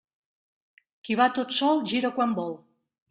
Qui 1.09 1.17
va 1.21 1.27
tot 1.35 1.53
sol, 1.59 1.83
gira 1.93 2.15
quan 2.17 2.35
vol. 2.41 2.57